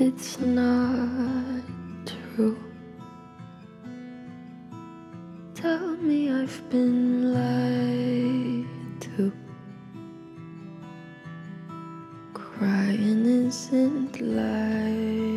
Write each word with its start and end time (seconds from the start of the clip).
it's 0.00 0.38
not 0.40 1.62
true. 2.06 2.58
Tell 5.54 5.88
me 5.96 6.30
I've 6.32 6.70
been 6.70 7.34
lied 7.34 9.00
to. 9.02 9.32
Crying 12.32 13.26
isn't 13.46 14.20
lying. 14.22 15.29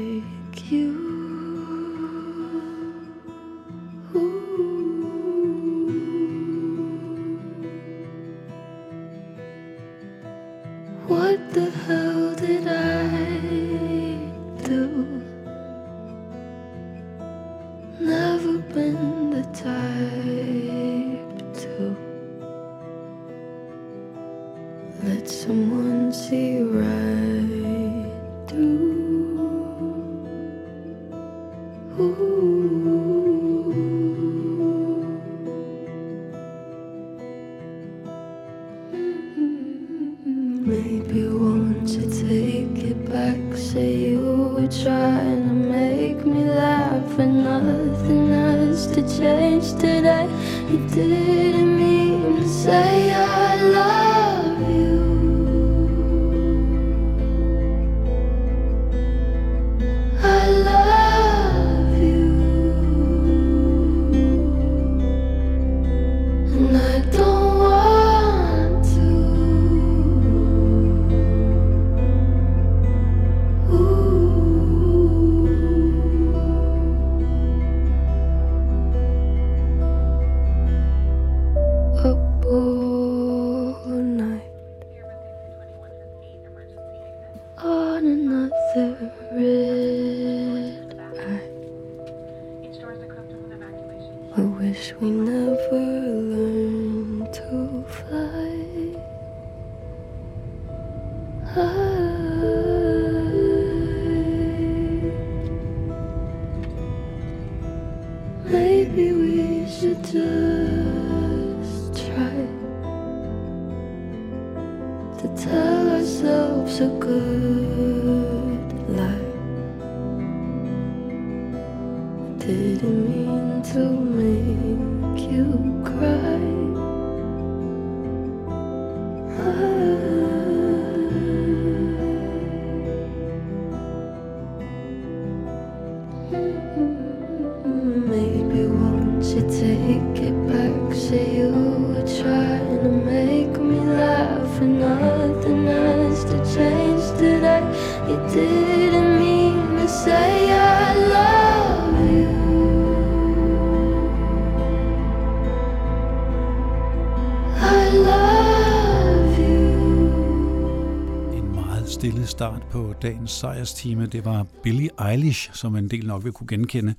dagens 163.04 163.32
sejrstime, 163.32 164.06
det 164.06 164.26
var 164.26 164.46
Billie 164.64 164.90
Eilish, 165.10 165.50
som 165.54 165.76
en 165.76 165.88
del 165.88 166.08
nok 166.08 166.24
vil 166.24 166.32
kunne 166.32 166.48
genkende, 166.48 166.96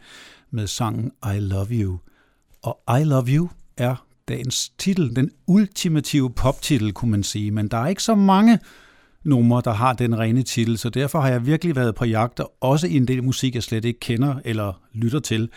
med 0.51 0.67
sangen 0.67 1.13
I 1.37 1.39
Love 1.39 1.67
You. 1.71 1.99
Og 2.63 3.01
I 3.01 3.05
Love 3.05 3.27
You 3.29 3.49
er 3.77 4.07
dagens 4.29 4.69
titel, 4.79 5.17
den 5.17 5.31
ultimative 5.47 6.31
poptitel, 6.31 6.93
kunne 6.93 7.11
man 7.11 7.23
sige, 7.23 7.51
men 7.51 7.69
der 7.69 7.77
er 7.77 7.87
ikke 7.87 8.03
så 8.03 8.15
mange 8.15 8.59
numre, 9.25 9.63
der 9.65 9.73
har 9.73 9.93
den 9.93 10.19
rene 10.19 10.43
titel, 10.43 10.79
så 10.79 10.91
derfor 10.91 11.21
har 11.21 11.29
jeg 11.29 11.47
virkelig 11.47 11.77
været 11.77 11.95
på 11.95 12.05
jagt, 12.05 12.41
og 12.41 12.53
også 12.61 12.87
i 12.87 12.97
en 12.97 13.09
del 13.09 13.25
musik, 13.25 13.55
jeg 13.55 13.63
slet 13.63 13.85
ikke 13.85 14.01
kender 14.01 14.35
eller 14.45 14.81
lytter 14.93 15.21
til. 15.21 15.51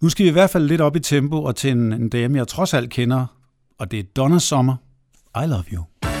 Nu 0.00 0.08
skal 0.08 0.24
vi 0.24 0.28
i 0.28 0.32
hvert 0.32 0.50
fald 0.50 0.68
lidt 0.68 0.80
op 0.80 0.96
i 0.96 1.00
tempo 1.00 1.42
og 1.42 1.56
til 1.56 1.70
en, 1.70 1.92
en 1.92 2.08
dame, 2.08 2.38
jeg 2.38 2.48
trods 2.48 2.74
alt 2.74 2.90
kender, 2.90 3.26
og 3.78 3.90
det 3.90 3.98
er 3.98 4.04
Donna 4.16 4.38
Sommer. 4.38 4.76
I 5.44 5.46
love 5.46 5.64
you. 5.72 6.13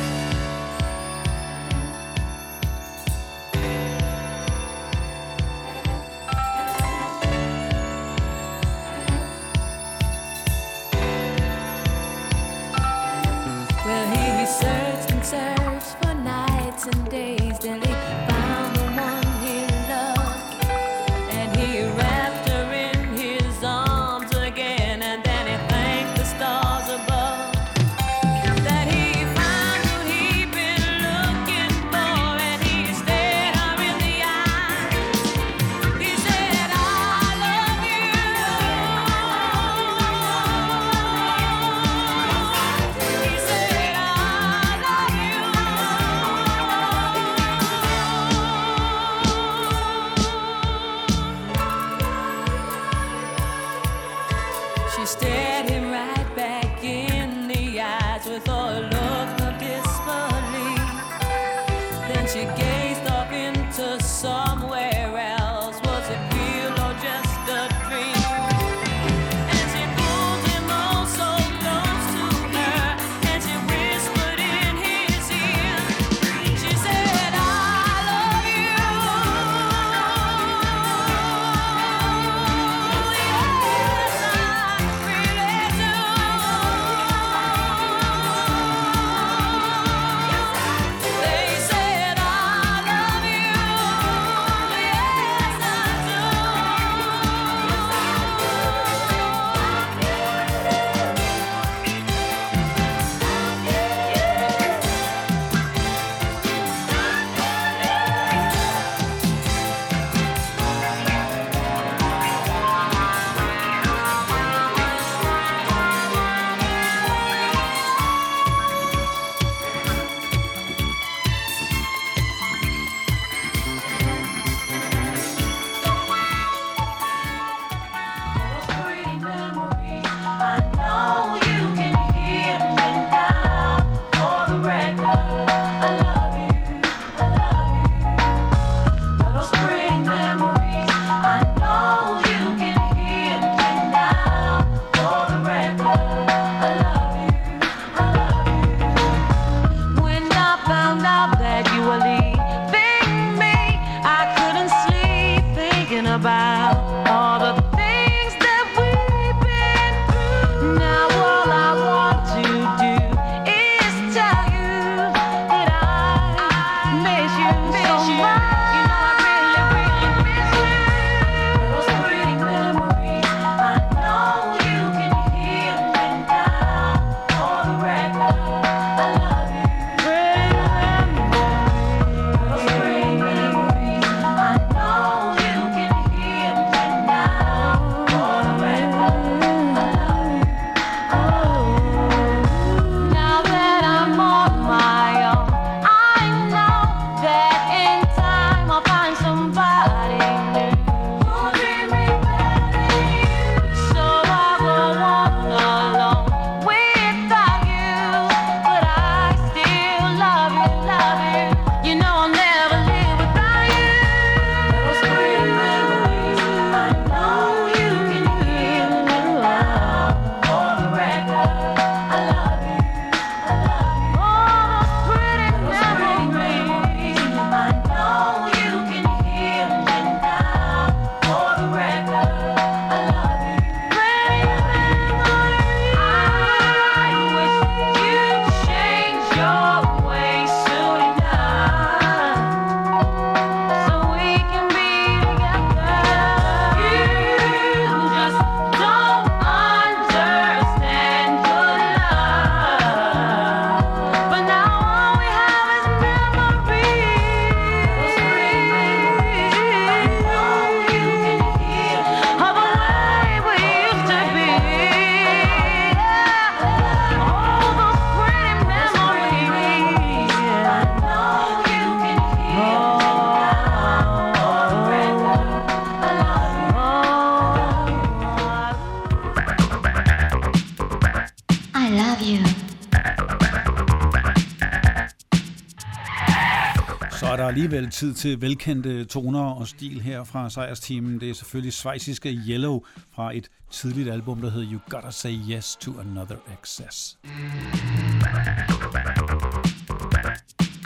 Alligevel 287.84 287.90
tid 287.90 288.14
til 288.14 288.40
velkendte 288.40 289.04
toner 289.04 289.40
og 289.40 289.68
stil 289.68 290.00
her 290.00 290.24
fra 290.24 290.50
sejrsteamen. 290.50 291.20
Det 291.20 291.30
er 291.30 291.34
selvfølgelig 291.34 291.72
svejsiske 291.72 292.28
Yellow 292.48 292.80
fra 293.14 293.36
et 293.36 293.48
tidligt 293.70 294.10
album, 294.10 294.40
der 294.40 294.50
hedder 294.50 294.72
You 294.72 294.80
Gotta 294.88 295.10
Say 295.10 295.34
Yes 295.50 295.76
to 295.80 296.00
Another 296.00 296.36
Excess. 296.60 297.18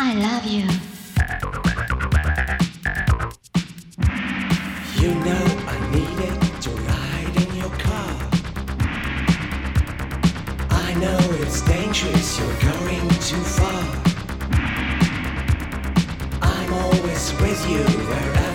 I 0.00 0.14
love 0.14 0.44
you. 0.56 0.66
You 5.02 5.14
know 5.26 5.44
I 5.74 5.78
needed 5.96 6.34
to 6.64 6.70
ride 6.90 7.36
in 7.42 7.50
your 7.60 7.74
car. 7.86 8.12
I 10.70 10.94
know 10.94 11.18
it's 11.42 11.60
dangerous, 11.62 12.38
you're 12.38 12.60
going 12.72 13.08
too 13.20 13.44
far. 13.56 13.67
You 17.66 17.82
wherever 17.82 18.47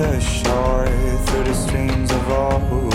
ashore 0.00 0.86
through 1.26 1.44
the 1.44 1.54
streams 1.54 2.10
of 2.10 2.30
oceans. 2.30 2.85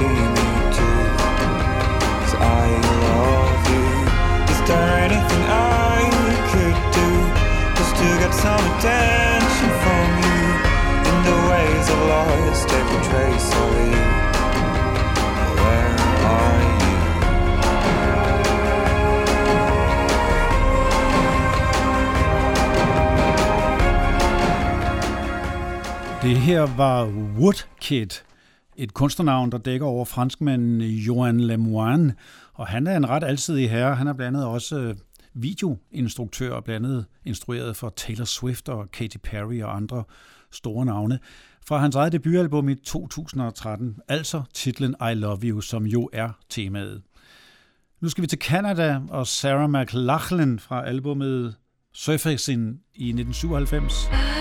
See 0.00 0.20
me 0.36 0.48
too? 0.76 1.00
'Cause 2.20 2.36
I 2.60 2.66
love 3.06 3.62
you. 3.72 3.88
Is 4.52 4.60
there 4.68 4.92
anything 5.06 5.44
I 5.92 6.00
could 6.52 6.78
do 6.98 7.08
just 7.78 7.92
to 8.00 8.08
get 8.22 8.32
some 8.44 8.64
attention 8.72 9.70
from 9.82 10.06
you? 10.24 10.40
In 11.10 11.16
the 11.28 11.36
ways 11.50 11.84
I've 11.94 12.04
lost 12.14 12.68
every 12.80 13.00
trace 13.08 13.50
of 13.62 13.72
you. 13.92 14.04
Where 15.62 15.94
are 16.36 16.60
you? 16.84 16.96
Det 26.22 26.36
her 26.36 26.66
var 26.66 27.04
Woodkid, 27.38 28.22
et 28.76 28.94
kunstnernavn, 28.94 29.52
der 29.52 29.58
dækker 29.58 29.86
over 29.86 30.04
franskmanden 30.04 30.80
Johan 30.80 31.40
Lemoine, 31.40 32.14
og 32.54 32.66
han 32.66 32.86
er 32.86 32.96
en 32.96 33.08
ret 33.08 33.24
alsidig 33.24 33.70
herre. 33.70 33.94
Han 33.94 34.06
er 34.06 34.12
blandt 34.12 34.36
andet 34.36 34.48
også 34.48 34.78
øh, 34.78 34.94
videoinstruktør 35.34 36.52
og 36.52 36.64
blandt 36.64 36.86
andet 36.86 37.06
instrueret 37.24 37.76
for 37.76 37.92
Taylor 37.96 38.24
Swift 38.24 38.68
og 38.68 38.90
Katy 38.90 39.16
Perry 39.22 39.62
og 39.62 39.76
andre 39.76 40.04
store 40.50 40.86
navne. 40.86 41.18
Fra 41.66 41.78
hans 41.78 41.96
eget 41.96 42.12
debutalbum 42.12 42.68
i 42.68 42.74
2013, 42.74 43.96
altså 44.08 44.42
titlen 44.54 44.94
I 45.10 45.14
Love 45.14 45.40
You, 45.42 45.60
som 45.60 45.86
jo 45.86 46.10
er 46.12 46.30
temaet. 46.48 47.02
Nu 48.00 48.08
skal 48.08 48.22
vi 48.22 48.26
til 48.26 48.38
Canada 48.38 49.00
og 49.08 49.26
Sarah 49.26 49.70
McLachlan 49.70 50.58
fra 50.58 50.86
albumet 50.86 51.54
Surfacing 51.92 52.80
i 52.94 53.08
1997. 53.08 54.39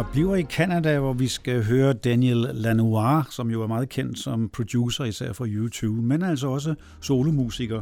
Og 0.00 0.06
bliver 0.12 0.36
i 0.36 0.42
Canada, 0.42 0.98
hvor 0.98 1.12
vi 1.12 1.28
skal 1.28 1.64
høre 1.64 1.92
Daniel 1.92 2.46
Lanoir, 2.54 3.26
som 3.30 3.50
jo 3.50 3.62
er 3.62 3.66
meget 3.66 3.88
kendt 3.88 4.18
som 4.18 4.48
producer, 4.52 5.04
især 5.04 5.32
for 5.32 5.46
YouTube, 5.48 6.02
men 6.02 6.22
altså 6.22 6.48
også 6.48 6.74
solomusiker. 7.00 7.80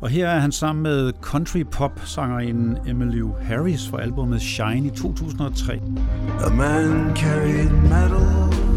Og 0.00 0.08
her 0.08 0.28
er 0.28 0.38
han 0.38 0.52
sammen 0.52 0.82
med 0.82 1.12
country 1.22 1.62
pop 1.72 2.00
sangerinden 2.04 2.76
Emily 2.86 3.22
Harris 3.42 3.88
fra 3.88 4.02
albumet 4.02 4.42
Shine 4.42 4.86
i 4.86 4.90
2003. 4.90 5.80
A 6.40 6.50
man 6.50 7.16
carried 7.16 7.70
metal, 7.70 8.67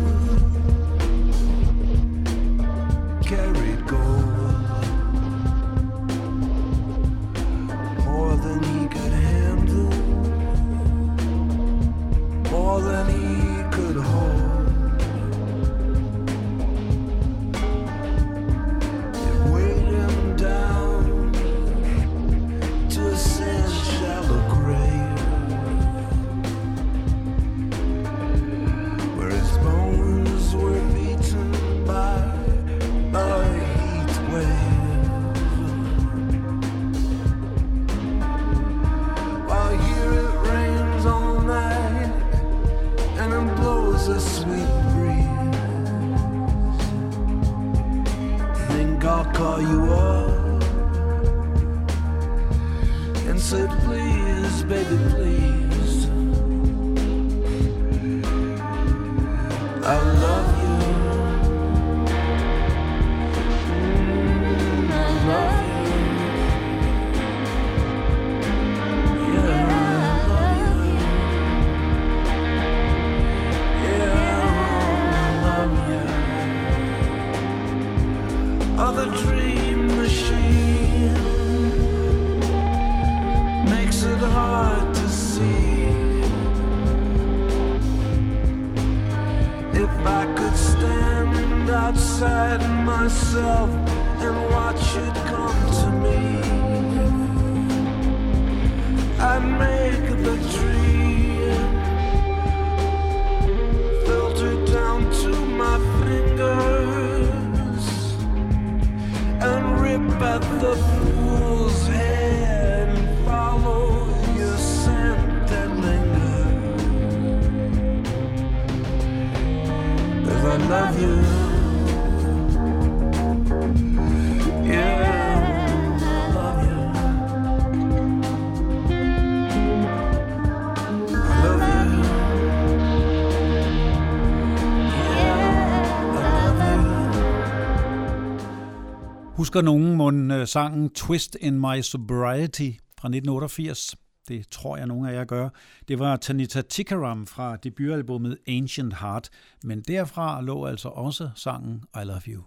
Husker 139.52 139.62
nogen 139.62 139.96
mon 139.96 140.32
øh, 140.32 140.48
sangen 140.48 140.90
Twist 140.90 141.38
in 141.42 141.60
My 141.60 141.82
Sobriety 141.82 142.72
fra 143.00 143.08
1988? 143.08 143.96
Det 144.28 144.50
tror 144.50 144.78
jeg, 144.78 144.88
nogen 144.88 145.06
af 145.06 145.14
jer 145.14 145.24
gør. 145.24 145.50
Det 145.88 146.00
var 146.00 146.16
Tanita 146.16 146.62
Tikaram 146.62 147.28
fra 147.28 147.56
debutalbummet 147.56 148.38
Ancient 148.48 148.94
Heart, 148.94 149.30
men 149.64 149.82
derfra 149.82 150.42
lå 150.42 150.66
altså 150.66 150.90
også 150.90 151.30
sangen 151.36 151.84
I 151.96 152.06
Love 152.06 152.22
You. 152.28 152.44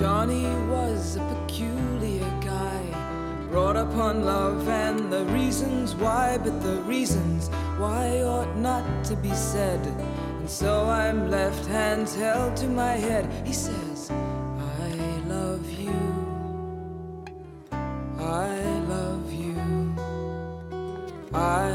Johnny 0.00 0.44
was 0.70 1.16
a 1.16 1.20
peculiar 1.20 1.95
brought 3.56 3.74
upon 3.78 4.22
love 4.22 4.68
and 4.68 5.10
the 5.10 5.24
reasons 5.32 5.94
why, 5.94 6.36
but 6.36 6.60
the 6.60 6.76
reasons 6.82 7.48
why 7.78 8.20
ought 8.20 8.54
not 8.58 8.84
to 9.02 9.16
be 9.16 9.32
said. 9.32 9.80
And 10.38 10.50
so 10.50 10.84
I'm 10.84 11.30
left 11.30 11.64
hands 11.64 12.14
held 12.14 12.54
to 12.58 12.66
my 12.66 12.96
head. 12.96 13.24
He 13.46 13.54
says, 13.54 14.10
I 14.10 14.90
love 15.26 15.66
you. 15.70 15.98
I 18.18 18.58
love 18.94 19.32
you. 19.32 19.94
I 21.32 21.70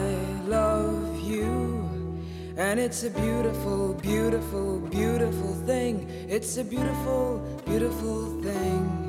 love 0.45 1.19
you. 1.19 1.89
And 2.57 2.79
it's 2.79 3.05
a 3.05 3.09
beautiful, 3.09 3.95
beautiful, 3.95 4.81
beautiful 4.81 5.55
thing. 5.65 6.07
It's 6.29 6.57
a 6.57 6.63
beautiful, 6.63 7.39
beautiful 7.65 8.39
thing. 8.43 9.00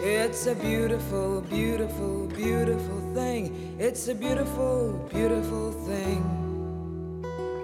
It's 0.00 0.46
a 0.46 0.54
beautiful, 0.54 1.40
beautiful, 1.40 2.28
beautiful 2.28 3.00
thing. 3.14 3.76
It's 3.80 4.06
a 4.06 4.14
beautiful, 4.14 4.92
beautiful 5.12 5.72
thing. 5.72 6.22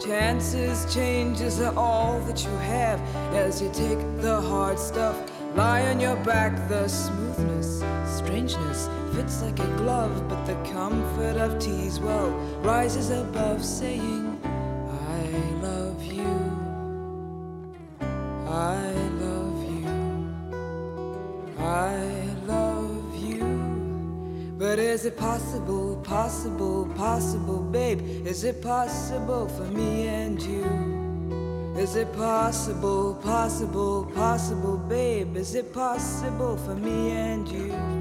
Chances, 0.05 0.93
changes 0.93 1.61
are 1.61 1.73
all 1.77 2.19
that 2.23 2.43
you 2.43 2.51
have 2.57 3.01
as 3.35 3.63
you 3.63 3.71
take 3.73 4.01
the 4.21 4.41
hard 4.41 4.81
stuff. 4.81 5.17
Lie 5.55 5.87
on 5.87 6.01
your 6.01 6.17
back, 6.25 6.69
the 6.69 6.89
smoothness, 6.89 7.85
strangeness 8.19 8.89
fits 9.15 9.41
like 9.41 9.61
a 9.61 9.77
glove, 9.77 10.29
but 10.29 10.45
the 10.45 10.57
comfort 10.73 11.37
of 11.37 11.61
tease 11.61 12.01
well 12.01 12.31
rises 12.63 13.11
above 13.11 13.65
saying, 13.65 14.24
possible, 25.35 25.97
possible, 26.05 26.87
possible, 26.97 27.61
babe? 27.61 28.01
Is 28.25 28.45
it 28.45 28.63
possible 28.63 29.49
for 29.49 29.65
me 29.65 30.07
and 30.07 30.41
you? 30.41 31.75
Is 31.77 31.97
it 31.97 32.13
possible, 32.13 33.17
possible, 33.17 34.05
possible, 34.15 34.77
babe? 34.77 35.37
Is 35.37 35.57
it 35.57 35.73
possible 35.73 36.57
for 36.57 36.77
me 36.77 37.11
and 37.11 37.49
you? 37.49 37.94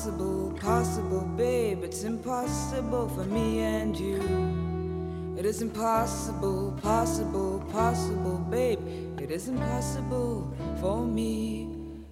Possible, 0.00 0.50
possible, 0.58 1.20
babe. 1.36 1.84
It's 1.84 2.04
impossible 2.04 3.06
for 3.10 3.24
me 3.24 3.60
and 3.60 3.94
you. 3.94 5.36
It 5.38 5.44
is 5.44 5.60
impossible, 5.60 6.74
possible, 6.82 7.62
possible, 7.70 8.38
babe. 8.50 8.80
It 9.20 9.30
is 9.30 9.48
impossible 9.48 10.50
for 10.80 11.04
me 11.04 11.68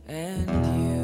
and 0.07 0.67
you. 0.83 0.98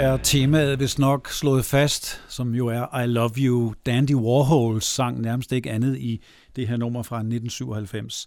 Er 0.00 0.16
temaet 0.16 0.80
vist 0.80 0.98
nok 0.98 1.28
slået 1.28 1.64
fast, 1.64 2.22
som 2.28 2.54
jo 2.54 2.66
er 2.66 3.00
I 3.00 3.06
Love 3.06 3.30
You. 3.36 3.74
Dandy 3.86 4.14
Warhols 4.14 4.84
sang 4.84 5.20
nærmest 5.20 5.52
ikke 5.52 5.70
andet 5.70 5.98
i 5.98 6.22
det 6.56 6.68
her 6.68 6.76
nummer 6.76 7.02
fra 7.02 7.16
1997. 7.16 8.26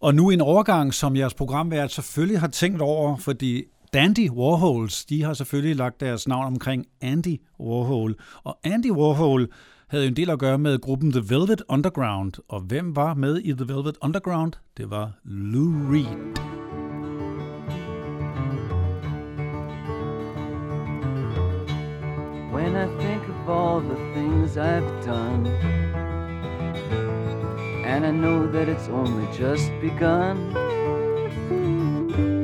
Og 0.00 0.14
nu 0.14 0.30
en 0.30 0.40
overgang, 0.40 0.94
som 0.94 1.16
jeres 1.16 1.34
programvært 1.34 1.92
selvfølgelig 1.92 2.40
har 2.40 2.48
tænkt 2.48 2.80
over, 2.80 3.16
fordi 3.16 3.62
Dandy 3.92 4.30
Warhols, 4.30 5.04
de 5.04 5.22
har 5.22 5.34
selvfølgelig 5.34 5.76
lagt 5.76 6.00
deres 6.00 6.28
navn 6.28 6.46
omkring 6.46 6.86
Andy 7.00 7.40
Warhol. 7.60 8.14
Og 8.44 8.58
Andy 8.64 8.90
Warhol 8.90 9.48
havde 9.88 10.04
jo 10.04 10.08
en 10.08 10.16
del 10.16 10.30
at 10.30 10.38
gøre 10.38 10.58
med 10.58 10.78
gruppen 10.78 11.12
The 11.12 11.22
Velvet 11.28 11.62
Underground. 11.68 12.32
Og 12.48 12.60
hvem 12.60 12.96
var 12.96 13.14
med 13.14 13.38
i 13.38 13.52
The 13.52 13.68
Velvet 13.68 13.96
Underground? 14.02 14.52
Det 14.76 14.90
var 14.90 15.12
Lou 15.24 15.92
Reed. 15.92 16.71
When 22.62 22.76
I 22.76 22.86
think 22.98 23.28
of 23.28 23.50
all 23.50 23.80
the 23.80 23.96
things 24.14 24.56
I've 24.56 25.04
done, 25.04 25.48
and 27.84 28.06
I 28.06 28.10
know 28.12 28.46
that 28.52 28.68
it's 28.68 28.86
only 28.86 29.26
just 29.36 29.68
begun. 29.80 30.54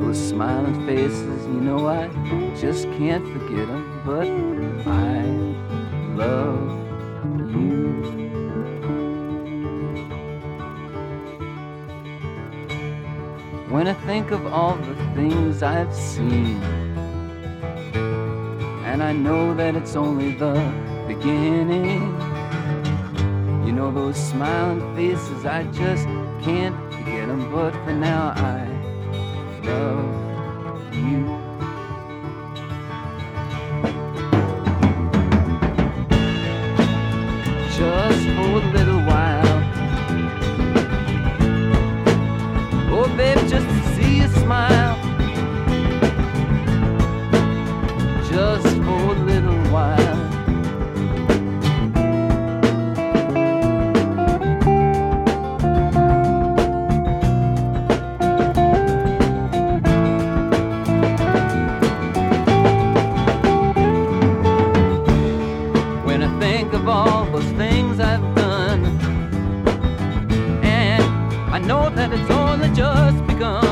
Those 0.01 0.19
smiling 0.19 0.85
faces, 0.87 1.47
you 1.47 1.61
know, 1.61 1.87
I 1.87 2.09
just 2.57 2.87
can't 2.99 3.25
forget 3.29 3.69
them, 3.69 4.03
but 4.05 4.27
I 4.89 5.23
love 6.17 6.69
you. 7.53 7.79
When 13.71 13.87
I 13.87 13.95
think 14.05 14.33
of 14.33 14.45
all 14.53 14.75
the 14.75 14.97
things 15.15 15.63
I've 15.63 15.95
seen, 15.95 16.88
and 18.89 19.03
I 19.03 19.13
know 19.13 19.55
that 19.55 19.77
it's 19.77 19.97
only 19.97 20.33
the 20.33 20.55
beginning. 21.07 22.01
You 23.67 23.73
know 23.73 23.93
those 23.93 24.17
smiling 24.17 24.81
faces, 24.97 25.45
I 25.45 25.65
just 25.65 26.05
can't 26.43 26.75
forget 26.91 27.29
them, 27.29 27.53
but 27.53 27.73
for 27.85 27.93
now 27.93 28.33
I 28.35 28.67
love 29.63 30.95
you. 30.95 31.38
That 71.95 72.13
it's 72.13 72.31
only 72.31 72.69
just 72.71 73.27
begun. 73.27 73.68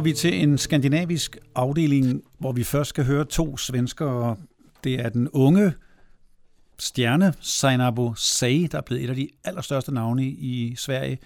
Kommer 0.00 0.10
vi 0.10 0.16
til 0.16 0.42
en 0.42 0.58
skandinavisk 0.58 1.36
afdeling, 1.54 2.22
hvor 2.38 2.52
vi 2.52 2.64
først 2.64 2.88
skal 2.88 3.04
høre 3.04 3.24
to 3.24 3.56
svenskere. 3.56 4.36
Det 4.84 5.00
er 5.00 5.08
den 5.08 5.28
unge 5.28 5.72
stjerne 6.78 7.34
Seinabo 7.40 8.14
Say, 8.14 8.68
der 8.72 8.78
er 8.78 8.82
blevet 8.82 9.04
et 9.04 9.10
af 9.10 9.16
de 9.16 9.28
allerstørste 9.44 9.94
navne 9.94 10.24
i 10.26 10.74
Sverige. 10.76 11.18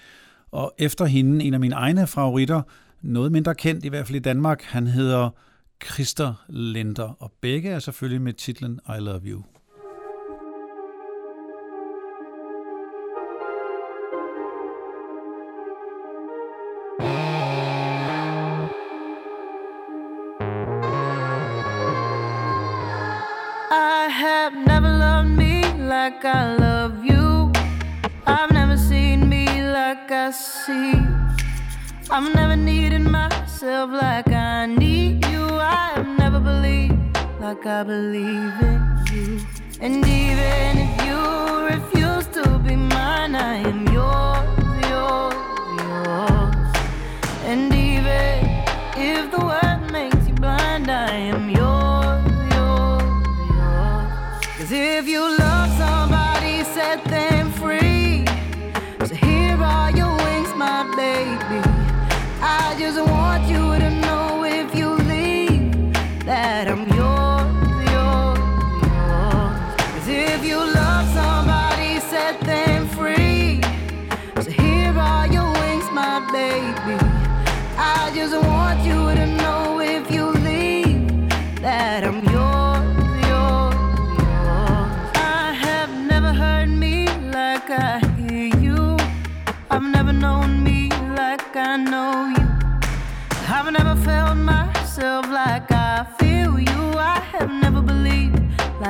Og 0.51 0.75
efter 0.79 1.05
hende, 1.05 1.45
en 1.45 1.55
af 1.55 1.61
mine 1.61 1.75
egne 1.75 2.07
favoritter, 2.07 2.63
noget 3.03 3.33
mindre 3.33 3.55
kendt, 3.55 3.85
i 3.85 3.89
hvert 3.89 4.07
fald 4.07 4.17
i 4.17 4.23
Danmark, 4.23 4.63
han 4.63 4.87
hedder 4.87 5.31
Christer 5.85 6.45
Lender, 6.49 7.17
og 7.23 7.33
begge 7.41 7.71
er 7.71 7.79
selvfølgelig 7.79 8.23
med 8.23 8.33
titlen 8.33 8.81
I 8.89 9.01
Love 9.01 9.23
You. 9.27 9.43
have 24.45 24.67
never 24.67 24.91
loved 24.91 25.31
me 25.31 25.63
like 25.95 26.23
I 26.23 26.55
love 26.57 27.03
you. 27.03 27.51
I've 28.27 28.51
never 28.51 28.77
seen 28.77 29.27
me 29.27 29.47
like 29.63 30.11
I 30.13 30.33
see. 30.33 31.01
I've 32.11 32.29
never 32.35 32.55
needed 32.55 33.05
myself 33.21 33.89
like 33.91 34.29
I 34.29 34.67
need 34.67 35.25
you. 35.33 35.45
I've 35.81 36.07
never 36.19 36.41
believed 36.41 36.99
like 37.41 37.65
I 37.65 37.85
believe 37.85 38.55
in 38.71 38.81
you. 39.13 39.41
And 39.81 40.07
even 40.07 40.73
if 40.87 40.93
you 41.07 41.21
refuse 41.73 42.27
to 42.37 42.45
be 42.59 42.77
mine, 42.77 43.35
I 43.35 43.55
am 43.71 43.81
yours, 43.97 44.47
yours, 44.93 45.35
yours. 45.81 46.73
And 47.51 47.73
even 47.73 48.35
if 49.11 49.31
the 49.31 49.43
world 49.49 49.91
makes 49.91 50.29
you 50.29 50.35
blind, 50.35 50.91
I 50.91 51.13
am 51.33 51.49
yours. 51.49 51.64
give 55.05 55.13
you 55.13 55.21
love. 55.21 55.44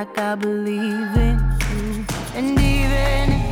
like 0.05 0.19
I 0.19 0.35
believe 0.35 1.17
in 1.17 1.39
you. 1.71 2.05
And 2.35 2.61
even 2.61 3.44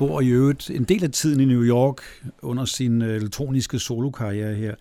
bor 0.00 0.20
i 0.20 0.28
øvrigt 0.28 0.70
en 0.70 0.84
del 0.84 1.04
af 1.04 1.10
tiden 1.10 1.40
i 1.40 1.44
New 1.44 1.62
York 1.62 2.02
under 2.42 2.64
sin 2.64 3.02
øh, 3.02 3.16
elektroniske 3.16 3.78
solokarriere 3.78 4.54
her. 4.54 4.74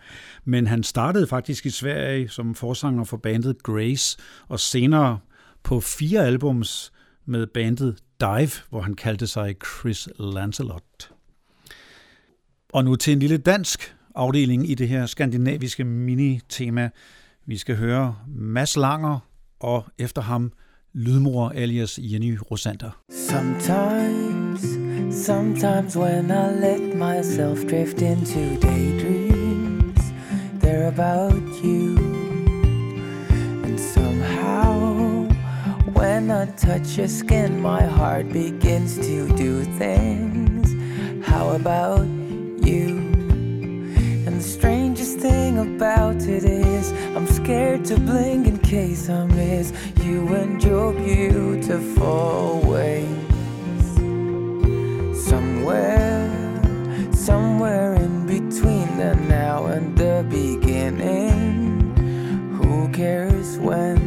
Men 0.45 0.67
han 0.67 0.83
startede 0.83 1.27
faktisk 1.27 1.65
i 1.65 1.69
Sverige 1.69 2.29
som 2.29 2.55
forsanger 2.55 3.03
for 3.03 3.17
bandet 3.17 3.63
Grace, 3.63 4.17
og 4.47 4.59
senere 4.59 5.19
på 5.63 5.79
fire 5.79 6.25
albums 6.25 6.91
med 7.25 7.47
bandet 7.47 7.97
Dive, 8.19 8.51
hvor 8.69 8.81
han 8.81 8.93
kaldte 8.93 9.27
sig 9.27 9.55
Chris 9.65 10.09
Lancelot. 10.19 11.11
Og 12.73 12.85
nu 12.85 12.95
til 12.95 13.13
en 13.13 13.19
lille 13.19 13.37
dansk 13.37 13.95
afdeling 14.15 14.69
i 14.69 14.75
det 14.75 14.87
her 14.87 15.05
skandinaviske 15.05 15.83
mini-tema. 15.83 16.89
Vi 17.45 17.57
skal 17.57 17.75
høre 17.75 18.15
Mads 18.27 18.75
Langer 18.75 19.19
og 19.59 19.85
efter 19.97 20.21
ham 20.21 20.51
lydmor 20.93 21.49
alias 21.49 21.99
Jenny 22.01 22.37
Rosander. 22.51 23.01
Sometimes, 23.29 24.38
sometimes 25.09 25.95
when 25.95 26.31
I 26.31 26.51
let 26.51 26.95
myself 26.95 27.65
drift 27.65 28.01
into 28.01 28.57
daydreams, 28.57 30.11
they're 30.55 30.87
about 30.87 31.41
you. 31.63 31.97
And 33.65 33.79
somehow, 33.79 35.23
when 35.93 36.31
I 36.31 36.45
touch 36.47 36.97
your 36.97 37.07
skin, 37.07 37.61
my 37.61 37.83
heart 37.83 38.29
begins 38.31 38.97
to 38.97 39.27
do 39.35 39.63
things. 39.77 40.67
How 41.25 41.49
about 41.49 42.07
you? 42.69 42.97
And 44.25 44.37
the 44.39 44.43
strangest 44.43 45.19
thing 45.19 45.57
about 45.75 46.21
it 46.23 46.43
is, 46.43 46.91
I'm 47.15 47.27
scared 47.27 47.85
to 47.85 47.97
blink 47.99 48.47
in 48.47 48.57
case 48.59 49.09
I 49.09 49.25
miss 49.25 49.71
you 50.03 50.27
and 50.33 50.63
your 50.63 50.93
beautiful 50.93 52.61
ways. 52.65 53.28
Somewhere, 55.29 56.27
somewhere 57.13 57.93
in 57.93 58.25
between 58.25 58.97
the 58.97 59.13
now 59.29 59.67
and 59.67 59.95
the 59.95 60.25
beginning. 60.27 61.93
Who 62.55 62.89
cares 62.89 63.59
when? 63.59 63.98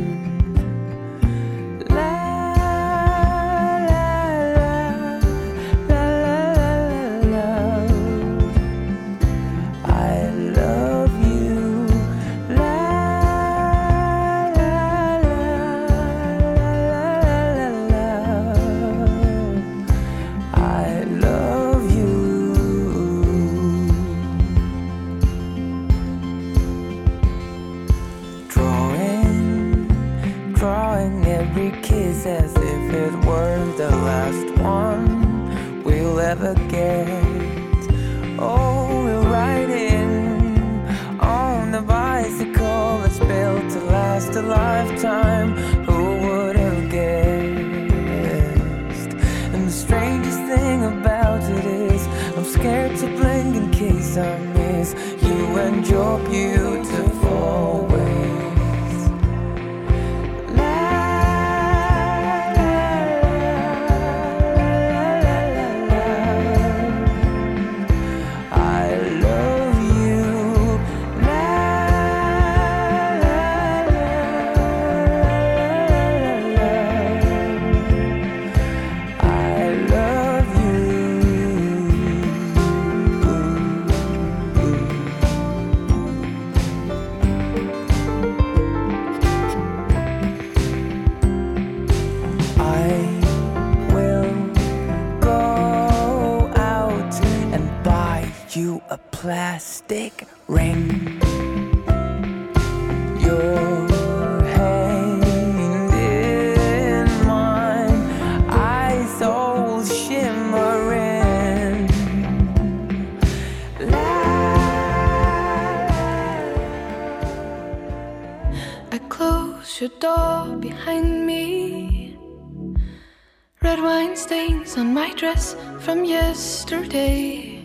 Red 123.62 123.80
wine 123.80 124.16
stains 124.16 124.76
on 124.76 124.92
my 124.92 125.14
dress 125.14 125.54
from 125.78 126.04
yesterday. 126.04 127.64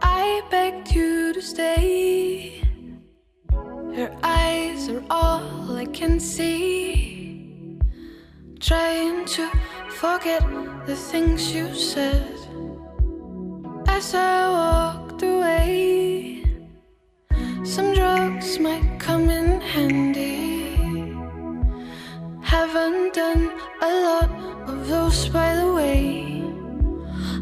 I 0.00 0.42
begged 0.48 0.92
you 0.92 1.32
to 1.32 1.42
stay. 1.42 2.62
Your 3.50 4.12
eyes 4.22 4.88
are 4.88 5.02
all 5.10 5.76
I 5.76 5.86
can 5.86 6.20
see. 6.20 7.80
Trying 8.60 9.24
to 9.24 9.50
forget 9.90 10.44
the 10.86 10.94
things 10.94 11.52
you 11.52 11.74
said 11.74 12.38
as 13.88 14.14
I 14.14 14.48
walked 14.48 15.20
away. 15.24 16.44
Some 17.64 17.92
drugs 17.92 18.60
might 18.60 19.00
come 19.00 19.30
in 19.30 19.60
handy. 19.60 20.76
Haven't 22.40 23.14
done 23.14 23.50
a 23.82 23.90
lot 24.06 24.35
those, 24.86 25.28
by 25.28 25.54
the 25.56 25.72
way. 25.72 26.42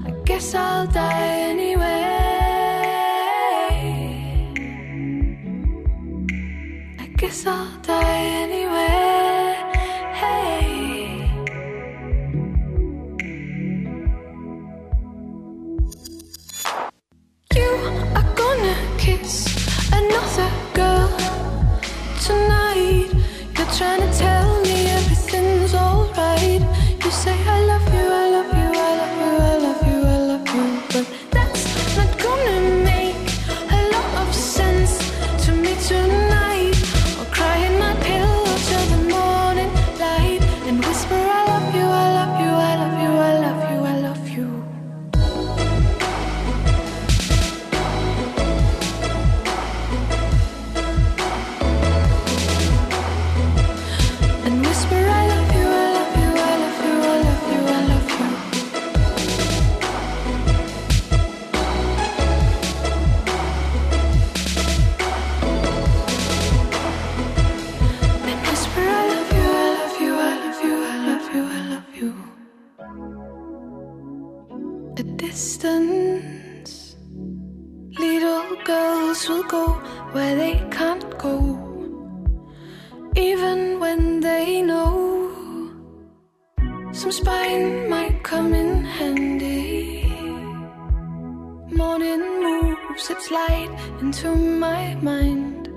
I 0.06 0.10
guess 0.24 0.54
I'll 0.54 0.86
die 0.86 1.53
Will 79.14 79.44
go 79.44 79.68
where 80.10 80.34
they 80.34 80.56
can't 80.72 81.06
go, 81.18 81.38
even 83.14 83.78
when 83.78 84.18
they 84.18 84.60
know 84.60 85.30
some 86.92 87.12
spine 87.12 87.88
might 87.88 88.24
come 88.24 88.52
in 88.52 88.84
handy. 88.84 90.04
Morning 91.70 92.24
moves 92.42 93.08
its 93.08 93.30
light 93.30 93.70
into 94.00 94.34
my 94.34 94.96
mind 94.96 95.68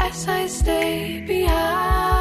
as 0.00 0.26
I 0.26 0.46
stay 0.46 1.20
behind. 1.20 2.15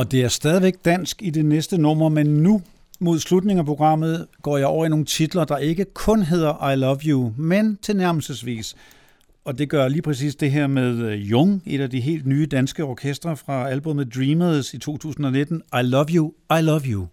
Og 0.00 0.10
det 0.10 0.22
er 0.22 0.28
stadigvæk 0.28 0.74
dansk 0.84 1.22
i 1.22 1.30
det 1.30 1.44
næste 1.44 1.78
nummer, 1.78 2.08
men 2.08 2.26
nu 2.26 2.62
mod 3.00 3.18
slutningen 3.18 3.58
af 3.58 3.66
programmet 3.66 4.26
går 4.42 4.56
jeg 4.56 4.66
over 4.66 4.86
i 4.86 4.88
nogle 4.88 5.04
titler, 5.04 5.44
der 5.44 5.56
ikke 5.56 5.84
kun 5.94 6.22
hedder 6.22 6.70
I 6.70 6.76
Love 6.76 6.98
You, 7.04 7.32
men 7.36 7.78
tilnærmelsesvis. 7.82 8.76
Og 9.44 9.58
det 9.58 9.68
gør 9.68 9.88
lige 9.88 10.02
præcis 10.02 10.36
det 10.36 10.50
her 10.50 10.66
med 10.66 10.98
øh, 10.98 11.30
Jung, 11.30 11.62
et 11.66 11.80
af 11.80 11.90
de 11.90 12.00
helt 12.00 12.26
nye 12.26 12.46
danske 12.46 12.84
orkestre 12.84 13.36
fra 13.36 13.68
albumet 13.68 14.14
Dreamers 14.14 14.74
i 14.74 14.78
2019. 14.78 15.56
I 15.56 15.82
love 15.82 16.06
you, 16.10 16.32
I 16.58 16.62
love 16.62 16.82
you. 16.86 17.06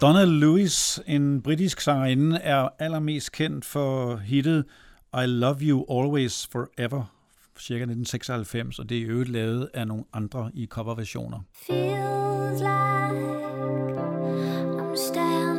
Donna 0.00 0.24
Lewis, 0.24 1.00
en 1.06 1.42
britisk 1.42 1.80
sangerinde, 1.80 2.36
er 2.36 2.68
allermest 2.78 3.32
kendt 3.32 3.64
for 3.64 4.16
hittet 4.16 4.64
I 5.14 5.26
Love 5.26 5.56
You 5.60 6.00
Always 6.00 6.48
Forever, 6.52 7.04
cirka 7.58 7.82
1996, 7.82 8.78
og 8.78 8.88
det 8.88 8.96
er 8.96 9.00
i 9.00 9.04
øvrigt 9.04 9.30
lavet 9.30 9.68
af 9.74 9.86
nogle 9.86 10.04
andre 10.12 10.50
i 10.54 10.66
coverversioner. 10.66 11.38
Feels 11.66 12.60
like 12.60 12.70
I'm 14.80 14.96
standing 14.96 15.49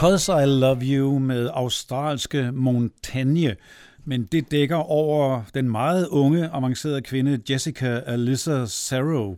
Because 0.00 0.32
I 0.32 0.46
Love 0.46 0.82
You 0.82 1.18
med 1.18 1.50
australske 1.52 2.52
Montagne, 2.52 3.56
men 4.04 4.24
det 4.24 4.50
dækker 4.50 4.76
over 4.76 5.42
den 5.54 5.70
meget 5.70 6.08
unge, 6.08 6.48
avancerede 6.48 7.02
kvinde 7.02 7.40
Jessica 7.50 8.00
Alyssa 8.06 8.66
Sarrow. 8.66 9.36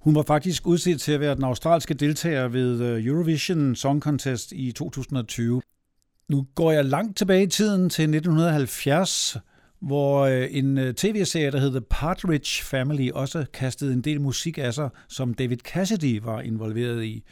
Hun 0.00 0.14
var 0.14 0.22
faktisk 0.22 0.66
udset 0.66 1.00
til 1.00 1.12
at 1.12 1.20
være 1.20 1.34
den 1.34 1.44
australske 1.44 1.94
deltager 1.94 2.48
ved 2.48 2.80
øh, 2.80 3.06
Eurovision 3.06 3.76
Song 3.76 4.02
Contest 4.02 4.52
i 4.52 4.72
2020. 4.72 5.62
Nu 6.28 6.46
går 6.54 6.72
jeg 6.72 6.84
langt 6.84 7.16
tilbage 7.16 7.42
i 7.42 7.46
tiden 7.46 7.90
til 7.90 8.02
1970, 8.02 9.36
hvor 9.80 10.20
øh, 10.20 10.48
en 10.50 10.78
øh, 10.78 10.94
tv-serie, 10.94 11.50
der 11.50 11.58
hedder 11.58 11.80
Partridge 11.90 12.64
Family, 12.64 13.10
også 13.10 13.44
kastede 13.52 13.92
en 13.92 14.00
del 14.00 14.20
musik 14.20 14.58
af 14.58 14.74
sig, 14.74 14.88
som 15.08 15.34
David 15.34 15.58
Cassidy 15.58 16.20
var 16.22 16.40
involveret 16.40 17.04
i. 17.04 17.24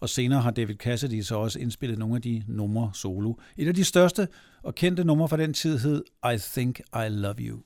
Og 0.00 0.08
senere 0.08 0.40
har 0.40 0.50
David 0.50 0.74
Cassidy 0.74 1.22
så 1.22 1.36
også 1.36 1.58
indspillet 1.58 1.98
nogle 1.98 2.16
af 2.16 2.22
de 2.22 2.42
numre 2.48 2.90
solo. 2.94 3.34
Et 3.56 3.68
af 3.68 3.74
de 3.74 3.84
største 3.84 4.28
og 4.62 4.74
kendte 4.74 5.04
numre 5.04 5.28
fra 5.28 5.36
den 5.36 5.54
tid 5.54 5.78
hed 5.78 6.04
I 6.34 6.38
Think 6.38 6.78
I 6.78 7.08
Love 7.08 7.34
You. 7.38 7.58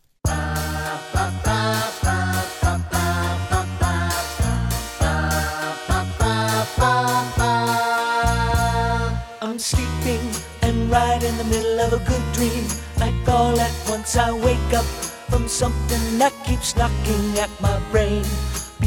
I'm 9.42 9.58
sleeping 9.58 10.24
and 10.62 10.90
right 10.90 11.22
in 11.22 11.34
the 11.36 11.44
middle 11.44 11.80
of 11.86 11.92
a 11.92 12.02
good 12.10 12.26
dream. 12.36 12.64
Like 12.98 13.28
all 13.28 13.60
at 13.60 13.74
once 13.90 14.16
I 14.16 14.32
wake 14.32 14.72
up 14.78 14.86
from 15.30 15.48
something 15.48 16.18
that 16.18 16.32
keeps 16.46 16.74
knocking 16.76 17.38
at 17.44 17.50
my 17.60 17.76
brain. 17.90 18.24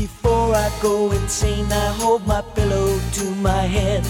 Before 0.05 0.53
I 0.53 0.69
go 0.83 1.11
insane, 1.13 1.65
I 1.71 1.87
hold 1.99 2.27
my 2.27 2.43
pillow 2.53 2.99
to 3.13 3.25
my 3.41 3.63
head 3.63 4.05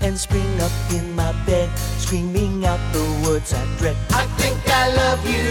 and 0.00 0.16
spring 0.16 0.58
up 0.58 0.72
in 0.90 1.14
my 1.14 1.32
bed, 1.44 1.68
screaming 1.98 2.64
out 2.64 2.80
the 2.94 3.04
words 3.22 3.52
I 3.52 3.62
dread. 3.76 3.94
I 4.12 4.24
think 4.40 4.58
I 4.66 4.84
love 5.02 5.22
you. 5.28 5.50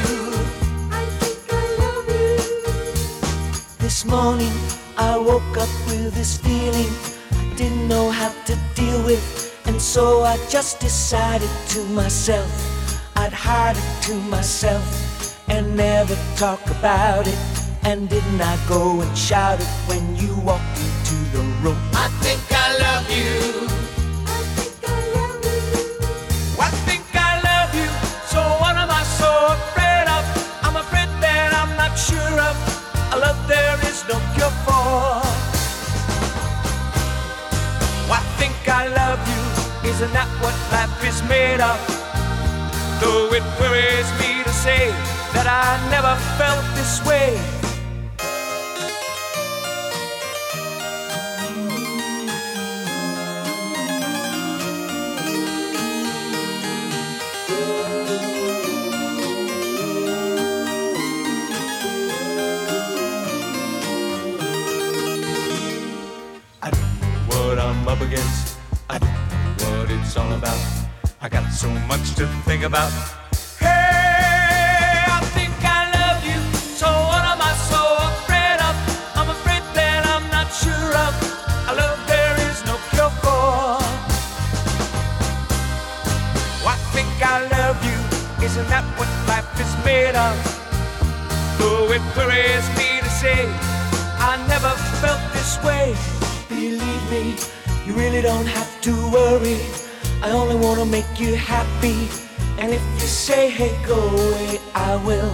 I 1.00 1.06
think 1.22 1.42
I 1.54 1.66
love 1.84 2.08
you. 2.10 2.38
This 3.78 4.04
morning 4.04 4.56
I 4.98 5.16
woke 5.16 5.58
up 5.58 5.70
with 5.86 6.16
this 6.16 6.38
feeling 6.38 6.92
I 7.40 7.54
didn't 7.56 7.88
know 7.88 8.10
how 8.10 8.32
to 8.46 8.58
deal 8.74 9.00
with, 9.06 9.24
and 9.68 9.80
so 9.80 10.24
I 10.24 10.38
just 10.50 10.80
decided 10.80 11.52
to 11.68 11.86
myself 11.94 12.50
I'd 13.16 13.32
hide 13.32 13.78
it 13.78 14.04
to 14.08 14.16
myself 14.36 14.84
and 15.50 15.78
never 15.78 16.18
talk 16.36 16.66
about 16.72 17.28
it. 17.28 17.63
And 17.86 18.08
didn't 18.08 18.42
I 18.42 18.58
go 18.68 19.02
and 19.02 19.18
shout 19.18 19.60
it 19.60 19.68
when 19.88 20.16
you 20.16 20.34
walked 20.40 20.80
into 20.80 21.16
the 21.36 21.44
room? 21.62 21.78
I 21.94 22.08
think 22.24 22.42
I 22.50 22.68
love 22.80 23.10
you. 23.12 23.68
I 24.26 24.40
think 24.56 24.88
I 24.88 25.00
love 25.12 25.44
you. 25.44 26.62
I 26.64 26.70
think 26.88 27.04
I 27.14 27.34
love 27.44 27.76
you. 27.76 27.90
So 28.32 28.40
what 28.64 28.76
am 28.78 28.90
I 28.90 29.04
so 29.04 29.30
afraid 29.58 30.08
of? 30.08 30.24
I'm 30.64 30.78
afraid 30.78 31.10
that 31.20 31.52
I'm 31.54 31.76
not 31.76 31.94
sure 32.00 32.40
of 32.50 32.56
a 33.14 33.18
love 33.20 33.40
there 33.50 33.78
is 33.92 34.00
no 34.08 34.16
cure 34.34 34.56
for. 34.64 35.20
I 38.10 38.22
think 38.40 38.56
I 38.70 38.88
love 38.88 39.20
you. 39.28 39.90
Isn't 39.92 40.14
that 40.14 40.30
what 40.40 40.56
life 40.72 41.04
is 41.04 41.22
made 41.28 41.60
of? 41.60 41.78
Though 43.02 43.28
it 43.34 43.44
worries 43.60 44.10
me 44.24 44.42
to 44.42 44.54
say 44.54 44.88
that 45.36 45.48
I 45.52 45.68
never 45.92 46.16
felt 46.40 46.64
this 46.76 47.04
way. 47.06 47.63
I 75.16 75.22
think 75.32 75.56
I 75.64 75.88
love 75.96 76.20
you. 76.28 76.42
So 76.76 76.88
one 76.92 77.24
of 77.24 77.38
my 77.40 77.54
soul 77.72 77.96
afraid 78.12 78.60
of 78.60 78.76
afraid 79.32 79.64
that 79.72 80.04
I'm 80.04 80.28
not 80.36 80.52
sure 80.52 80.92
of 81.08 81.14
love 81.80 82.00
there 82.12 82.36
is 82.52 82.60
no 82.68 82.76
fear 82.92 83.08
for 83.24 83.80
What 86.68 86.80
think 86.92 87.08
I 87.24 87.48
love 87.56 87.80
you 87.88 88.00
isn't 88.44 88.68
that 88.68 88.84
what 89.00 89.08
life 89.32 89.48
is 89.64 89.74
made 89.86 90.20
of? 90.20 90.36
Though 91.58 91.88
it 91.88 92.04
worries 92.18 92.68
me 92.76 93.00
to 93.00 93.10
say, 93.10 93.48
I 94.20 94.36
never 94.52 94.76
felt 95.00 95.24
this 95.32 95.56
way. 95.64 95.96
Believe 96.50 97.06
me, 97.10 97.38
you 97.88 97.94
really 97.94 98.22
don't 98.22 98.46
have 98.46 98.82
to 98.82 98.92
worry. 99.10 99.83
I 100.24 100.32
only 100.32 100.56
wanna 100.56 100.86
make 100.86 101.20
you 101.20 101.36
happy. 101.36 102.08
And 102.58 102.72
if 102.72 102.82
you 102.96 103.08
say, 103.08 103.50
hey, 103.50 103.76
go 103.86 104.00
away, 104.00 104.60
I 104.74 104.96
will. 104.96 105.34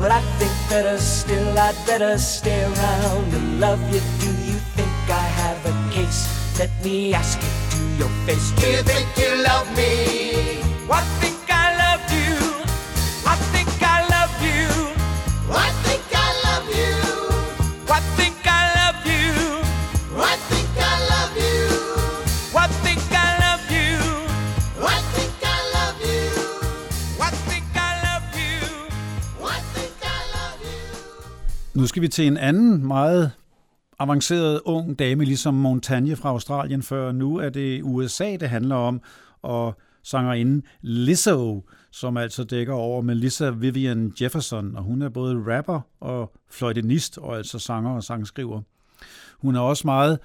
But 0.00 0.10
I 0.10 0.20
think 0.38 0.50
better 0.68 0.98
still, 0.98 1.56
I'd 1.56 1.76
better 1.86 2.18
stay 2.18 2.64
around 2.64 3.32
and 3.32 3.60
love 3.60 3.80
you. 3.94 4.00
Do 4.18 4.30
you 4.50 4.58
think 4.74 4.90
I 5.08 5.26
have 5.42 5.64
a 5.64 5.74
case? 5.94 6.26
Let 6.58 6.72
me 6.84 7.14
ask 7.14 7.38
you 7.38 7.52
to 7.72 7.80
your 8.00 8.12
face. 8.26 8.50
Do 8.60 8.66
you 8.66 8.82
think 8.82 9.06
you 9.16 9.30
love 9.44 9.68
me? 9.76 10.60
I 10.90 11.29
Nu 31.80 31.86
skal 31.86 32.02
vi 32.02 32.08
til 32.08 32.26
en 32.26 32.36
anden 32.36 32.86
meget 32.86 33.32
avanceret 33.98 34.60
ung 34.64 34.98
dame, 34.98 35.24
ligesom 35.24 35.54
Montagne 35.54 36.16
fra 36.16 36.28
Australien 36.28 36.82
før. 36.82 37.12
Nu 37.12 37.36
er 37.36 37.48
det 37.48 37.82
USA, 37.82 38.36
det 38.36 38.48
handler 38.48 38.76
om, 38.76 39.02
og 39.42 39.78
sangerinden 40.02 40.62
Lizzo, 40.80 41.64
som 41.90 42.16
altså 42.16 42.44
dækker 42.44 42.72
over 42.72 43.02
Melissa 43.02 43.50
Vivian 43.50 44.12
Jefferson, 44.20 44.76
og 44.76 44.82
hun 44.82 45.02
er 45.02 45.08
både 45.08 45.56
rapper 45.56 45.80
og 46.00 46.32
fløjtenist, 46.50 47.18
og 47.18 47.36
altså 47.36 47.58
sanger 47.58 47.90
og 47.90 48.04
sangskriver. 48.04 48.62
Hun 49.38 49.56
er 49.56 49.60
også 49.60 49.86
meget 49.86 50.18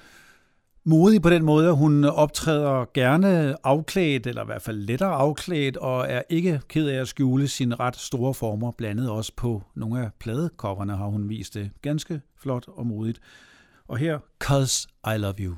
modig 0.86 1.22
på 1.22 1.30
den 1.30 1.44
måde, 1.44 1.68
at 1.68 1.76
hun 1.76 2.04
optræder 2.04 2.86
gerne 2.94 3.56
afklædt, 3.64 4.28
eller 4.28 4.42
i 4.42 4.46
hvert 4.46 4.62
fald 4.62 4.78
lettere 4.78 5.12
afklædt, 5.12 5.78
og 5.78 6.06
er 6.10 6.22
ikke 6.30 6.62
ked 6.68 6.88
af 6.88 7.02
at 7.02 7.08
skjule 7.08 7.48
sine 7.48 7.76
ret 7.76 7.96
store 7.96 8.34
former, 8.34 8.72
blandet 8.72 9.10
også 9.10 9.32
på 9.36 9.64
nogle 9.76 10.02
af 10.02 10.10
pladekopperne 10.20 10.96
har 10.96 11.06
hun 11.06 11.30
vist 11.30 11.54
det 11.54 11.72
ganske 11.82 12.22
flot 12.38 12.66
og 12.68 12.88
modigt. 12.88 13.20
Og 13.88 13.98
her, 13.98 14.20
Cause 14.40 14.88
I 15.16 15.18
Love 15.18 15.36
You. 15.40 15.56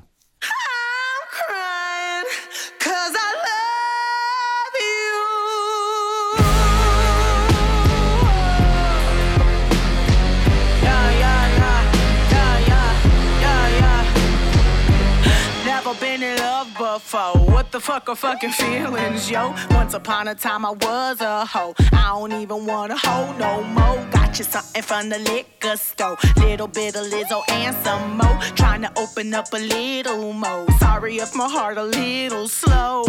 Been 16.18 16.32
in 16.32 16.38
love 16.38 16.68
before. 16.76 17.36
What 17.52 17.70
the 17.72 17.80
fuck 17.80 18.08
are 18.08 18.16
fucking 18.16 18.50
feelings, 18.50 19.30
yo? 19.30 19.54
Once 19.70 19.94
upon 19.94 20.28
a 20.28 20.34
time 20.34 20.64
I 20.64 20.70
was 20.70 21.20
a 21.20 21.44
hoe. 21.44 21.74
I 21.92 22.08
don't 22.08 22.32
even 22.32 22.66
want 22.66 22.92
a 22.92 22.96
hoe 22.96 23.32
no 23.38 23.62
more. 23.62 24.04
Got 24.10 24.38
you 24.38 24.44
something 24.44 24.82
from 24.82 25.08
the 25.08 25.18
liquor 25.18 25.76
store. 25.76 26.16
Little 26.36 26.68
bit 26.68 26.96
of 26.96 27.06
Lizzo 27.06 27.42
and 27.50 27.76
some 27.84 28.16
more. 28.16 28.38
Trying 28.54 28.82
to 28.82 28.92
open 28.98 29.34
up 29.34 29.52
a 29.52 29.58
little 29.58 30.32
more. 30.32 30.66
Sorry 30.78 31.16
if 31.18 31.34
my 31.34 31.48
heart 31.48 31.78
a 31.78 31.84
little 31.84 32.48
slow. 32.48 33.04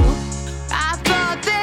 I 0.71 0.95
thought 1.03 1.41
that 1.43 1.58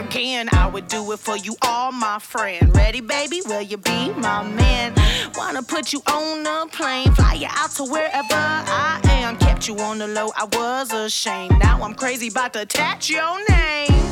again. 0.00 0.48
I 0.52 0.66
would 0.68 0.88
do 0.88 1.12
it 1.12 1.18
for 1.18 1.36
you, 1.36 1.56
all 1.62 1.92
my 1.92 2.18
friend. 2.18 2.74
Ready, 2.74 3.00
baby? 3.00 3.42
Will 3.46 3.62
you 3.62 3.76
be 3.76 4.10
my 4.12 4.42
man? 4.42 4.94
Wanna 5.36 5.62
put 5.62 5.92
you 5.92 6.00
on 6.06 6.46
a 6.46 6.66
plane, 6.68 7.12
fly 7.14 7.34
you 7.34 7.48
out 7.50 7.70
to 7.72 7.84
wherever 7.84 8.34
I 8.34 9.00
am. 9.04 9.36
Kept 9.36 9.68
you 9.68 9.76
on 9.78 9.98
the 9.98 10.06
low, 10.08 10.30
I 10.36 10.44
was 10.44 10.92
ashamed. 10.92 11.58
Now 11.60 11.82
I'm 11.82 11.94
crazy 11.94 12.28
about 12.28 12.52
to 12.54 12.62
attach 12.62 13.10
your 13.10 13.36
name. 13.48 14.02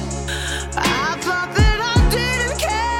I 0.77 1.17
thought 1.21 1.51
that 1.57 1.79
I 1.81 2.11
didn't 2.11 2.59
care. 2.59 2.98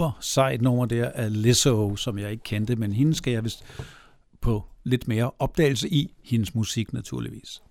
Super 0.00 0.18
sejt 0.20 0.62
nummer 0.62 0.86
der 0.86 1.10
af 1.14 1.42
Lizzo, 1.42 1.96
som 1.96 2.18
jeg 2.18 2.30
ikke 2.30 2.42
kendte, 2.42 2.76
men 2.76 2.92
hende 2.92 3.14
skal 3.14 3.32
jeg 3.32 3.44
vist 3.44 3.64
på 4.40 4.64
lidt 4.84 5.08
mere 5.08 5.30
opdagelse 5.38 5.88
i, 5.88 6.14
hendes 6.24 6.54
musik 6.54 6.92
naturligvis. 6.92 7.62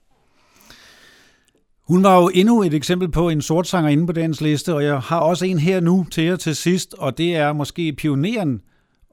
Hun 1.87 2.03
var 2.03 2.21
jo 2.21 2.31
endnu 2.33 2.63
et 2.63 2.73
eksempel 2.73 3.11
på 3.11 3.29
en 3.29 3.41
sort 3.41 3.67
sanger 3.67 3.89
inde 3.89 4.07
på 4.07 4.13
dagens 4.13 4.41
liste, 4.41 4.73
og 4.73 4.83
jeg 4.83 4.99
har 4.99 5.19
også 5.19 5.45
en 5.45 5.59
her 5.59 5.79
nu 5.79 6.05
til 6.11 6.23
jer 6.23 6.35
til 6.35 6.55
sidst, 6.55 6.93
og 6.93 7.17
det 7.17 7.35
er 7.35 7.53
måske 7.53 7.93
pioneren 7.93 8.61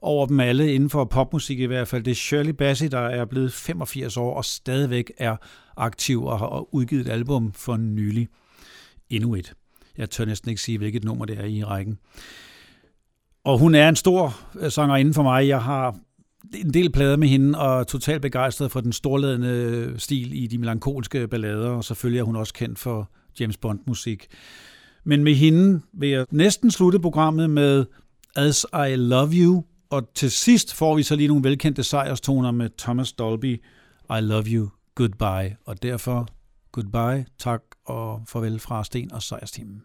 over 0.01 0.25
dem 0.25 0.39
alle 0.39 0.73
inden 0.73 0.89
for 0.89 1.05
popmusik 1.05 1.59
i 1.59 1.65
hvert 1.65 1.87
fald. 1.87 2.03
Det 2.03 2.11
er 2.11 2.15
Shirley 2.15 2.53
Bassey, 2.53 2.87
der 2.87 2.99
er 2.99 3.25
blevet 3.25 3.53
85 3.53 4.17
år 4.17 4.33
og 4.33 4.45
stadigvæk 4.45 5.11
er 5.17 5.35
aktiv 5.77 6.23
og 6.23 6.39
har 6.39 6.75
udgivet 6.75 7.07
et 7.07 7.11
album 7.11 7.53
for 7.53 7.77
nylig. 7.77 8.27
Endnu 9.09 9.35
et. 9.35 9.53
Jeg 9.97 10.09
tør 10.09 10.25
næsten 10.25 10.49
ikke 10.49 10.61
sige, 10.61 10.77
hvilket 10.77 11.03
nummer 11.03 11.25
det 11.25 11.39
er 11.39 11.45
i 11.45 11.63
rækken. 11.63 11.97
Og 13.47 13.59
hun 13.59 13.75
er 13.75 13.89
en 13.89 13.95
stor 13.95 14.39
øh, 14.59 14.71
sanger 14.71 14.95
inden 14.95 15.13
for 15.13 15.23
mig. 15.23 15.47
Jeg 15.47 15.61
har 15.61 15.95
en 16.55 16.73
del 16.73 16.91
plader 16.91 17.17
med 17.17 17.27
hende, 17.27 17.59
og 17.59 17.79
er 17.79 17.83
totalt 17.83 18.21
begejstret 18.21 18.71
for 18.71 18.81
den 18.81 18.93
storladende 18.93 19.47
øh, 19.47 19.99
stil 19.99 20.43
i 20.43 20.47
de 20.47 20.57
melankolske 20.57 21.27
ballader, 21.27 21.69
og 21.69 21.83
selvfølgelig 21.83 22.19
er 22.19 22.23
hun 22.23 22.35
også 22.35 22.53
kendt 22.53 22.79
for 22.79 23.11
James 23.39 23.57
Bond-musik. 23.57 24.27
Men 25.03 25.23
med 25.23 25.35
hende 25.35 25.81
vil 25.93 26.09
jeg 26.09 26.25
næsten 26.31 26.71
slutte 26.71 26.99
programmet 26.99 27.49
med 27.49 27.85
As 28.35 28.65
I 28.73 28.95
Love 28.95 29.31
You, 29.33 29.63
og 29.89 30.09
til 30.15 30.31
sidst 30.31 30.73
får 30.73 30.95
vi 30.95 31.03
så 31.03 31.15
lige 31.15 31.27
nogle 31.27 31.43
velkendte 31.43 31.83
sejrstoner 31.83 32.51
med 32.51 32.69
Thomas 32.77 33.13
Dolby, 33.13 33.61
I 34.09 34.21
Love 34.21 34.45
You, 34.45 34.69
Goodbye, 34.95 35.55
og 35.65 35.83
derfor 35.83 36.27
goodbye, 36.71 37.25
tak 37.39 37.61
og 37.85 38.21
farvel 38.27 38.59
fra 38.59 38.83
Sten 38.83 39.13
og 39.13 39.23
Sejrsteamen. 39.23 39.81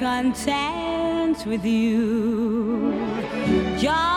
Content 0.00 1.44
with 1.44 1.62
you. 1.62 2.90
Just 3.78 4.09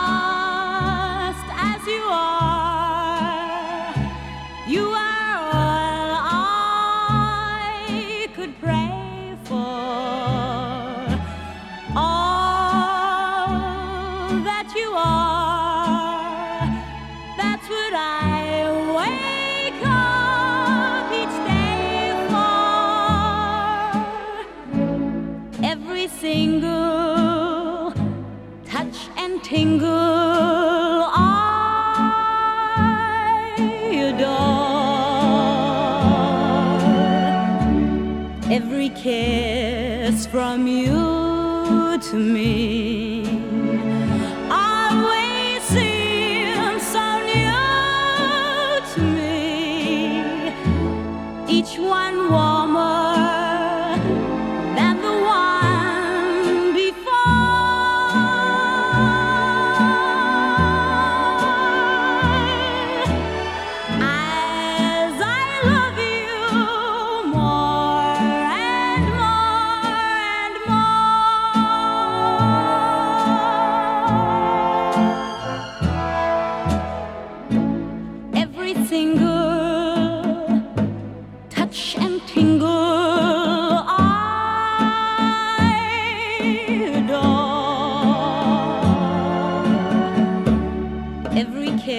to 42.14 42.20
me 42.20 42.63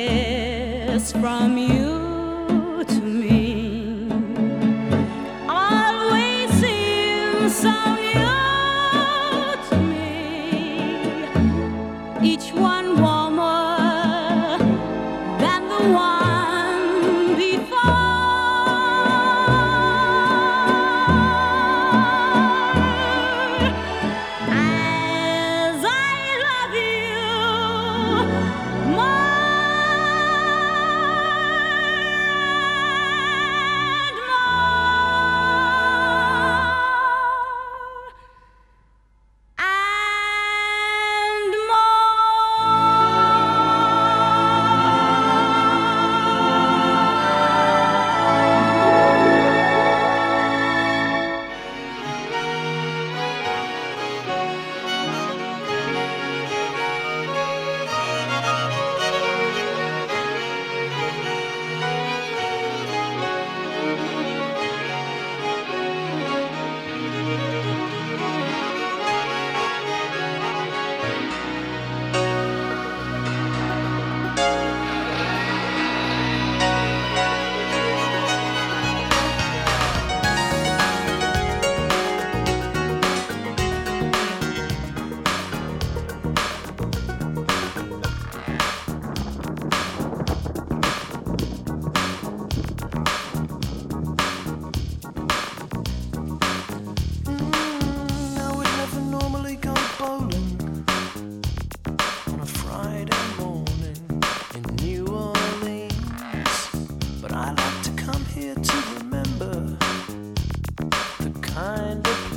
kiss 0.06 1.12
from 1.14 1.58
you 1.58 2.84
to 2.88 3.02
me 3.02 3.15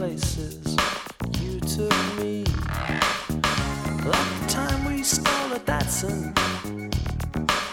places 0.09 0.77
you 1.39 1.61
took 1.61 1.93
me. 2.19 2.43
Like 4.13 4.29
the 4.41 4.47
time 4.49 4.85
we 4.87 5.03
stole 5.03 5.53
a 5.53 5.61
Datsun 5.61 6.33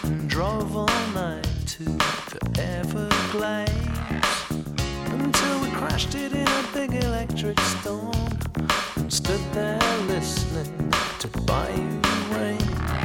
and 0.04 0.28
drove 0.28 0.76
all 0.76 1.06
night 1.14 1.48
to 1.74 1.84
the 1.84 2.40
Everglades 2.78 3.72
until 5.12 5.60
we 5.62 5.70
crashed 5.70 6.14
it 6.14 6.32
in 6.32 6.46
a 6.46 6.64
big 6.74 6.92
electric 7.04 7.58
storm 7.60 8.28
and 8.96 9.10
stood 9.10 9.40
there 9.52 9.96
listening 10.06 10.92
to 11.20 11.28
Bayou 11.46 12.00
Rain. 12.32 12.95